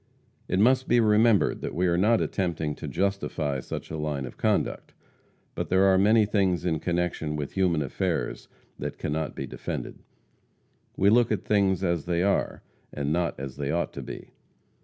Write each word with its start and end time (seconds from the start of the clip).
It 0.47 0.57
must 0.57 0.87
be 0.87 0.99
remembered 0.99 1.61
that 1.61 1.75
we 1.75 1.85
are 1.85 1.95
not 1.95 2.21
attempting 2.21 2.73
to 2.73 2.87
justify 2.87 3.59
such 3.59 3.91
a 3.91 3.97
line 3.99 4.25
of 4.25 4.35
conduct; 4.35 4.95
but 5.53 5.69
there 5.69 5.83
are 5.83 5.97
many 5.99 6.25
things 6.25 6.65
in 6.65 6.79
connection 6.79 7.35
with 7.35 7.51
human 7.51 7.83
affairs 7.83 8.47
that 8.79 8.97
cannot 8.97 9.35
be 9.35 9.45
defended. 9.45 9.99
We 10.97 11.11
look 11.11 11.31
at 11.31 11.45
things 11.45 11.83
as 11.83 12.05
they 12.05 12.23
are, 12.23 12.63
and 12.91 13.13
not 13.13 13.39
as 13.39 13.57
they 13.57 13.69
ought 13.69 13.93
to 13.93 14.01
be. 14.01 14.31